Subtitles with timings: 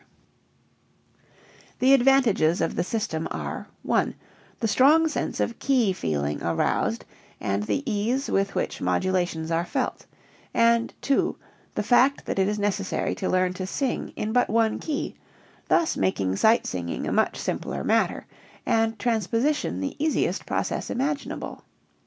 [0.01, 4.15] f:m :r |d::| The advantages of the system are (1)
[4.59, 7.05] the strong sense of key feeling aroused
[7.39, 10.07] and the ease with which modulations are felt;
[10.55, 11.37] and (2)
[11.75, 15.17] the fact that it is necessary to learn to sing in but one key,
[15.67, 18.25] thus making sight singing a much simpler matter,
[18.65, 21.63] and transposition the easiest process imaginable.